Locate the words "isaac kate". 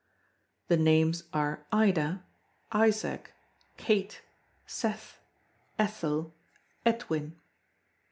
2.71-4.23